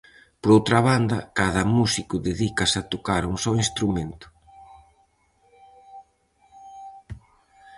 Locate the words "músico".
1.77-2.15